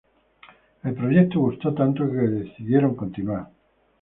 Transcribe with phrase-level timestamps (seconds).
[0.83, 3.51] El proyecto gustó tanto que decidieron continuar.